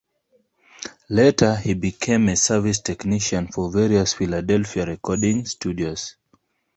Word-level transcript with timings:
Later, 1.09 1.55
he 1.57 1.75
became 1.75 2.27
a 2.29 2.35
service 2.35 2.79
technician 2.79 3.49
for 3.49 3.69
various 3.69 4.13
Philadelphia 4.13 4.87
recording 4.87 5.45
studios. 5.45 6.15